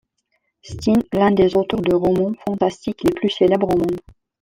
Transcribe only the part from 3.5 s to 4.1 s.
au monde.